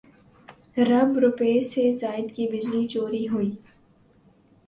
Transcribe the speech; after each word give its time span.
رب 0.89 1.17
روپے 1.23 1.51
سے 1.71 1.83
زائد 1.97 2.27
کی 2.35 2.47
بجلی 2.53 2.87
چوری 2.87 3.27
ہوئی 3.27 3.51